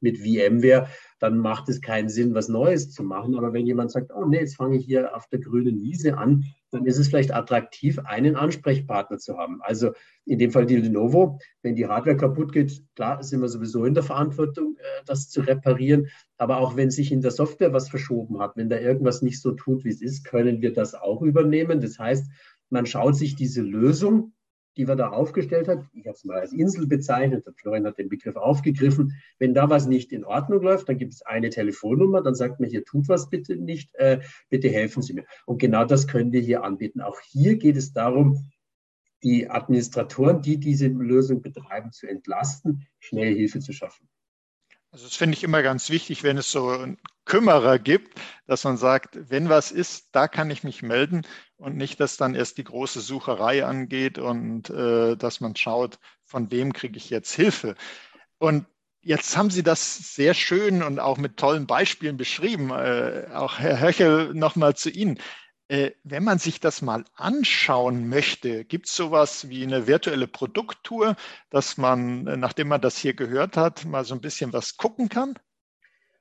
[0.00, 3.34] mit VMware, dann macht es keinen Sinn, was Neues zu machen.
[3.36, 6.44] Aber wenn jemand sagt, oh nee, jetzt fange ich hier auf der grünen Wiese an,
[6.70, 9.60] dann ist es vielleicht attraktiv, einen Ansprechpartner zu haben.
[9.60, 9.92] Also
[10.24, 13.94] in dem Fall die Lenovo, wenn die Hardware kaputt geht, klar sind wir sowieso in
[13.94, 16.08] der Verantwortung, äh, das zu reparieren.
[16.38, 19.52] Aber auch wenn sich in der Software was verschoben hat, wenn da irgendwas nicht so
[19.52, 21.80] tut, wie es ist, können wir das auch übernehmen.
[21.80, 22.30] Das heißt,
[22.70, 24.32] man schaut sich diese Lösung,
[24.76, 27.98] die wir da aufgestellt hat, ich habe es mal als Insel bezeichnet, der Florian hat
[27.98, 29.12] den Begriff aufgegriffen.
[29.38, 32.70] Wenn da was nicht in Ordnung läuft, dann gibt es eine Telefonnummer, dann sagt man
[32.70, 35.24] hier, tut was bitte nicht, äh, bitte helfen Sie mir.
[35.44, 37.00] Und genau das können wir hier anbieten.
[37.00, 38.50] Auch hier geht es darum,
[39.22, 44.08] die Administratoren, die diese Lösung betreiben, zu entlasten, schnell Hilfe zu schaffen.
[44.92, 48.76] Also das finde ich immer ganz wichtig, wenn es so einen Kümmerer gibt, dass man
[48.76, 51.22] sagt, wenn was ist, da kann ich mich melden
[51.56, 56.50] und nicht, dass dann erst die große Sucherei angeht und äh, dass man schaut, von
[56.50, 57.76] wem kriege ich jetzt Hilfe.
[58.38, 58.66] Und
[59.00, 62.70] jetzt haben Sie das sehr schön und auch mit tollen Beispielen beschrieben.
[62.70, 65.20] Äh, auch Herr Höchel, nochmal zu Ihnen.
[65.70, 71.14] Äh, wenn man sich das mal anschauen möchte, gibt es sowas wie eine virtuelle Produkttour,
[71.48, 75.08] dass man, äh, nachdem man das hier gehört hat, mal so ein bisschen was gucken
[75.08, 75.34] kann?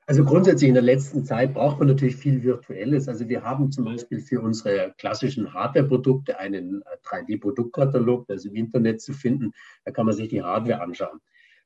[0.05, 3.07] Also grundsätzlich in der letzten Zeit braucht man natürlich viel Virtuelles.
[3.07, 8.53] Also wir haben zum Beispiel für unsere klassischen Hardware-Produkte einen 3D-Produktkatalog, äh, der ist im
[8.53, 9.53] Internet zu finden.
[9.83, 11.21] Da kann man sich die Hardware anschauen.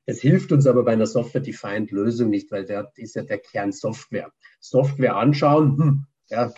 [0.05, 4.31] Das hilft uns aber bei einer Software-Defined-Lösung nicht, weil der ist ja der Kern Software.
[4.61, 6.51] Software anschauen, hm, ja,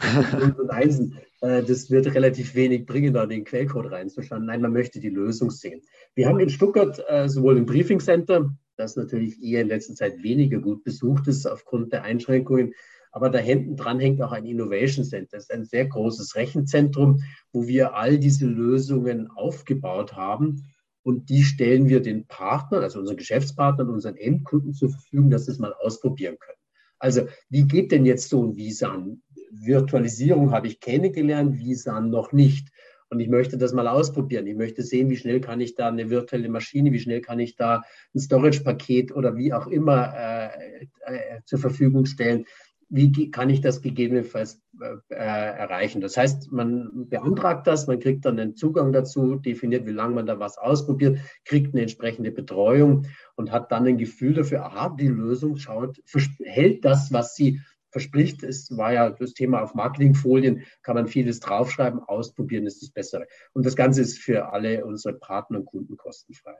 [0.57, 1.17] und Einsen.
[1.41, 4.45] Äh, das wird relativ wenig bringen, da den Quellcode reinzuschauen.
[4.45, 5.81] Nein, man möchte die Lösung sehen.
[6.15, 10.23] Wir haben in Stuttgart äh, sowohl im Briefing Center, das natürlich eher in letzter Zeit
[10.23, 12.73] weniger gut besucht ist aufgrund der Einschränkungen,
[13.11, 15.37] Aber da hinten dran hängt auch ein Innovation Center.
[15.37, 17.21] Das ist ein sehr großes Rechenzentrum,
[17.53, 20.65] wo wir all diese Lösungen aufgebaut haben.
[21.03, 25.51] Und die stellen wir den Partnern, also unseren Geschäftspartnern, unseren Endkunden zur Verfügung, dass sie
[25.51, 26.57] es mal ausprobieren können.
[26.99, 29.21] Also wie geht denn jetzt so ein Visan?
[29.61, 32.69] Virtualisierung habe ich kennengelernt, Visan noch nicht.
[33.09, 34.47] Und ich möchte das mal ausprobieren.
[34.47, 37.55] Ich möchte sehen, wie schnell kann ich da eine virtuelle Maschine, wie schnell kann ich
[37.55, 42.45] da ein Storage-Paket oder wie auch immer äh, äh, zur Verfügung stellen.
[42.89, 46.01] Wie kann ich das gegebenenfalls äh, erreichen?
[46.01, 50.27] Das heißt, man beantragt das, man kriegt dann einen Zugang dazu, definiert, wie lange man
[50.27, 55.07] da was ausprobiert, kriegt eine entsprechende Betreuung und hat dann ein Gefühl dafür, aha, die
[55.07, 55.99] Lösung schaut,
[56.43, 57.59] hält das, was sie
[57.95, 58.43] verspricht.
[58.43, 63.25] Es war ja das Thema auf Marketingfolien, kann man vieles draufschreiben, ausprobieren ist das Bessere.
[63.53, 66.57] Und das Ganze ist für alle unsere Partner und Kunden kostenfrei.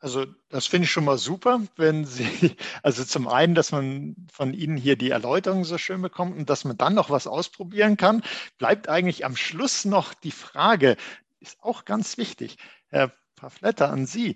[0.00, 4.52] Also das finde ich schon mal super, wenn Sie, also zum einen, dass man von
[4.52, 8.24] Ihnen hier die Erläuterung so schön bekommt und dass man dann noch was ausprobieren kann,
[8.58, 10.96] bleibt eigentlich am Schluss noch die Frage,
[11.38, 12.56] ist auch ganz wichtig.
[12.88, 14.34] Herr Pafletter, an Sie,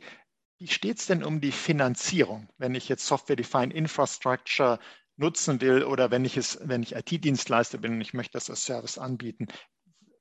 [0.59, 4.79] wie steht es denn um die Finanzierung, wenn ich jetzt Software-Defined Infrastructure
[5.23, 8.65] nutzen will oder wenn ich es, wenn ich IT-Dienstleister bin und ich möchte das als
[8.65, 9.49] Service anbieten.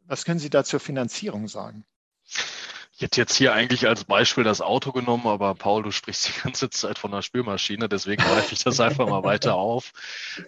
[0.05, 1.85] Was können Sie da zur Finanzierung sagen?
[2.93, 6.41] Ich hätte jetzt hier eigentlich als Beispiel das Auto genommen, aber Paul, du sprichst die
[6.43, 9.91] ganze Zeit von der Spülmaschine, deswegen greife ich das einfach mal weiter auf.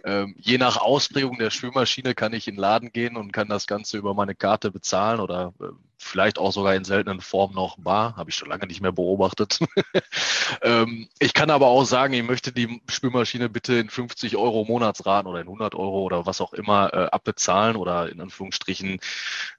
[0.03, 3.65] Ähm, je nach Ausprägung der Spülmaschine kann ich in den Laden gehen und kann das
[3.65, 5.65] Ganze über meine Karte bezahlen oder äh,
[6.03, 9.59] vielleicht auch sogar in seltenen Formen noch bar, habe ich schon lange nicht mehr beobachtet.
[10.61, 15.29] ähm, ich kann aber auch sagen, ich möchte die Spülmaschine bitte in 50 Euro Monatsraten
[15.29, 18.99] oder in 100 Euro oder was auch immer äh, abbezahlen oder in Anführungsstrichen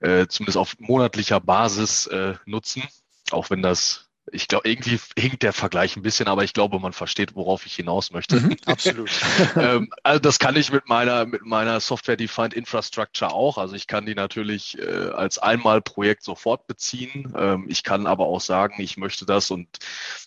[0.01, 2.83] äh, zumindest auf monatlicher Basis äh, nutzen
[3.31, 6.93] auch wenn das, ich glaube, irgendwie hinkt der Vergleich ein bisschen, aber ich glaube, man
[6.93, 8.41] versteht, worauf ich hinaus möchte.
[8.41, 9.11] Mhm, absolut.
[9.57, 13.59] ähm, also das kann ich mit meiner, mit meiner Software-Defined Infrastructure auch.
[13.59, 17.33] Also ich kann die natürlich äh, als Einmalprojekt sofort beziehen.
[17.37, 19.69] Ähm, ich kann aber auch sagen, ich möchte das und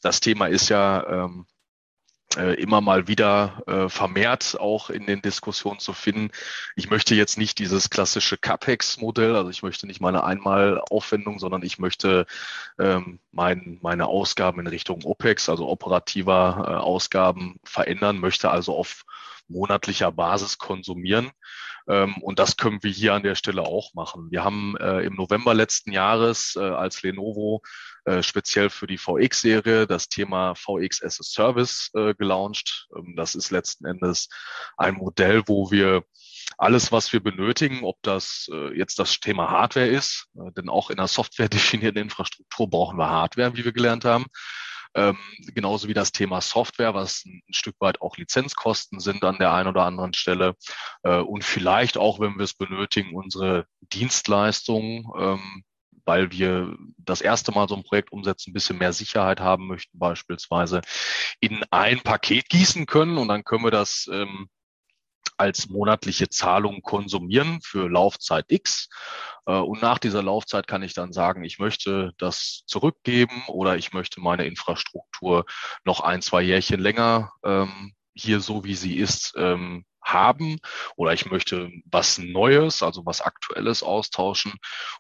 [0.02, 1.57] das Thema ist ja, ähm, äh,
[2.36, 6.30] immer mal wieder äh, vermehrt auch in den Diskussionen zu finden.
[6.76, 11.80] Ich möchte jetzt nicht dieses klassische CAPEX-Modell, also ich möchte nicht meine Einmalaufwendung, sondern ich
[11.80, 12.26] möchte
[12.78, 19.04] ähm, mein, meine Ausgaben in Richtung OPEX, also operativer äh, Ausgaben verändern, möchte also auf
[19.48, 21.32] monatlicher Basis konsumieren.
[21.88, 24.30] Ähm, und das können wir hier an der Stelle auch machen.
[24.30, 27.62] Wir haben äh, im November letzten Jahres äh, als Lenovo
[28.08, 32.88] äh, speziell für die VX-Serie das Thema VX as a Service äh, gelauncht.
[32.96, 34.30] Ähm, das ist letzten Endes
[34.78, 36.04] ein Modell, wo wir
[36.58, 40.90] alles, was wir benötigen, ob das äh, jetzt das Thema Hardware ist, äh, denn auch
[40.90, 44.28] in der Software definierten Infrastruktur brauchen wir Hardware, wie wir gelernt haben,
[44.96, 45.18] ähm,
[45.54, 49.68] genauso wie das Thema Software, was ein Stück weit auch Lizenzkosten sind an der einen
[49.68, 50.56] oder anderen Stelle.
[51.04, 55.64] Äh, und vielleicht auch, wenn wir es benötigen, unsere Dienstleistungen, ähm,
[56.08, 60.00] weil wir das erste Mal so ein Projekt umsetzen, ein bisschen mehr Sicherheit haben möchten,
[60.00, 60.82] beispielsweise
[61.42, 64.48] in ein Paket gießen können und dann können wir das ähm,
[65.36, 68.90] als monatliche Zahlung konsumieren für Laufzeit X.
[69.46, 73.94] Äh, und nach dieser Laufzeit kann ich dann sagen, ich möchte das zurückgeben oder ich
[73.94, 75.46] möchte meine Infrastruktur
[75.84, 80.58] noch ein, zwei Jährchen länger ähm, hier so wie sie ist ähm, haben
[80.96, 84.54] oder ich möchte was Neues, also was Aktuelles austauschen.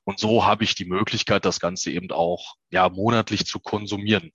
[0.03, 4.31] Und so habe ich die Möglichkeit, das Ganze eben auch ja monatlich zu konsumieren.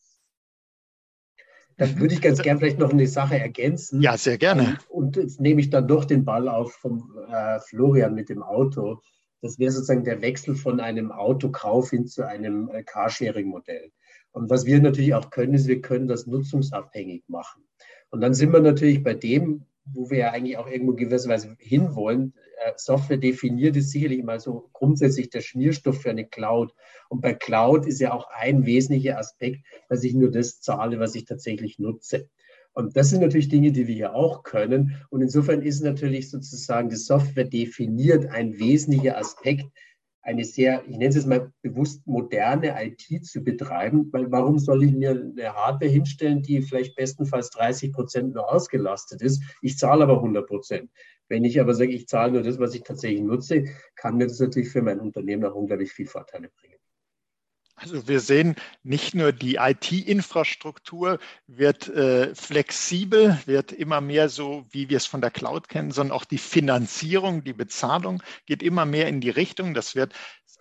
[1.78, 4.02] Da würde ich ganz gern vielleicht noch eine Sache ergänzen.
[4.02, 4.78] Ja, sehr gerne.
[4.88, 8.42] Und, und jetzt nehme ich dann doch den Ball auf vom äh, Florian mit dem
[8.42, 9.00] Auto.
[9.40, 13.90] Das wäre sozusagen der Wechsel von einem Autokauf hin zu einem äh, Carsharing-Modell.
[14.30, 17.64] Und was wir natürlich auch können, ist, wir können das nutzungsabhängig machen.
[18.10, 22.34] Und dann sind wir natürlich bei dem, wo wir ja eigentlich auch irgendwo gewisserweise hinwollen.
[22.64, 26.72] Äh, Software definiert ist sicherlich mal so grundsätzlich der Schmierstoff für eine Cloud.
[27.08, 31.14] Und bei Cloud ist ja auch ein wesentlicher Aspekt, dass ich nur das zahle, was
[31.14, 32.28] ich tatsächlich nutze.
[32.74, 35.02] Und das sind natürlich Dinge, die wir hier auch können.
[35.10, 39.66] Und insofern ist natürlich sozusagen die Software definiert ein wesentlicher Aspekt,
[40.22, 44.84] eine sehr, ich nenne es jetzt mal bewusst moderne IT zu betreiben, weil warum soll
[44.84, 49.42] ich mir eine Hardware hinstellen, die vielleicht bestenfalls 30 Prozent nur ausgelastet ist?
[49.60, 50.90] Ich zahle aber 100 Prozent.
[51.28, 53.64] Wenn ich aber sage, ich zahle nur das, was ich tatsächlich nutze,
[53.96, 56.81] kann mir das natürlich für mein Unternehmen auch unglaublich viel Vorteile bringen.
[57.82, 64.88] Also wir sehen, nicht nur die IT-Infrastruktur wird äh, flexibel, wird immer mehr so, wie
[64.88, 69.08] wir es von der Cloud kennen, sondern auch die Finanzierung, die Bezahlung geht immer mehr
[69.08, 69.74] in die Richtung.
[69.74, 70.14] Das wird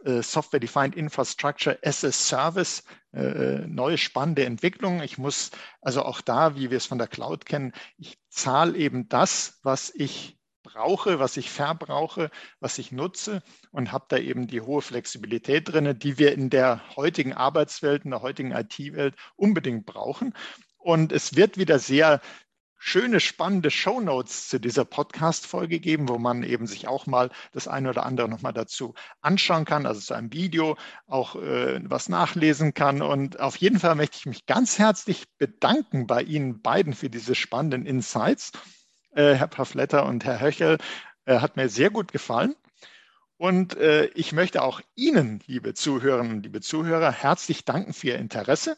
[0.04, 2.84] äh, Software Defined Infrastructure as a Service,
[3.14, 5.04] äh, neue spannende Entwicklung.
[5.04, 9.10] Ich muss also auch da, wie wir es von der Cloud kennen, ich zahle eben
[9.10, 13.42] das, was ich brauche, was ich verbrauche, was ich nutze
[13.72, 18.12] und habe da eben die hohe Flexibilität drin, die wir in der heutigen Arbeitswelt, in
[18.12, 20.34] der heutigen IT-Welt unbedingt brauchen.
[20.78, 22.22] Und es wird wieder sehr
[22.84, 27.90] schöne, spannende Shownotes zu dieser Podcast-Folge geben, wo man eben sich auch mal das eine
[27.90, 33.04] oder andere nochmal dazu anschauen kann, also zu einem Video auch äh, was nachlesen kann.
[33.04, 37.36] Und auf jeden Fall möchte ich mich ganz herzlich bedanken bei Ihnen beiden für diese
[37.36, 38.52] spannenden Insights.
[39.14, 40.78] Äh, Herr Pafletter und Herr Höchel,
[41.26, 42.56] äh, hat mir sehr gut gefallen.
[43.38, 48.78] Und äh, ich möchte auch Ihnen, liebe Zuhörerinnen, liebe Zuhörer, herzlich danken für Ihr Interesse.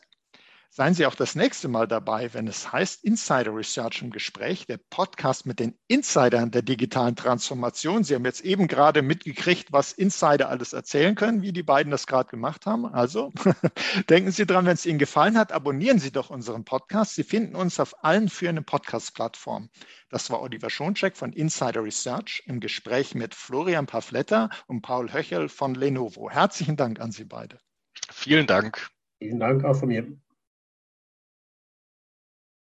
[0.75, 4.79] Seien Sie auch das nächste Mal dabei, wenn es heißt Insider Research im Gespräch, der
[4.89, 8.03] Podcast mit den Insidern der digitalen Transformation.
[8.03, 12.07] Sie haben jetzt eben gerade mitgekriegt, was Insider alles erzählen können, wie die beiden das
[12.07, 12.87] gerade gemacht haben.
[12.87, 13.31] Also
[14.09, 17.13] denken Sie dran, wenn es Ihnen gefallen hat, abonnieren Sie doch unseren Podcast.
[17.13, 19.69] Sie finden uns auf allen führenden Podcast-Plattformen.
[20.09, 25.49] Das war Oliver Schoncheck von Insider Research im Gespräch mit Florian Pafletta und Paul Höchel
[25.49, 26.31] von Lenovo.
[26.31, 27.59] Herzlichen Dank an Sie beide.
[28.09, 28.89] Vielen Dank.
[29.19, 30.22] Vielen Dank auch von mir.